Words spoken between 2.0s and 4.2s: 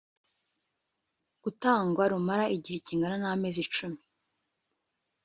rumara igihe kingana n amezi cumi